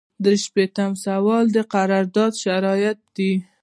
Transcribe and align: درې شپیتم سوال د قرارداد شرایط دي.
درې 0.23 0.37
شپیتم 0.45 0.91
سوال 1.05 1.45
د 1.55 1.57
قرارداد 1.73 2.31
شرایط 2.43 2.99
دي. 3.15 3.31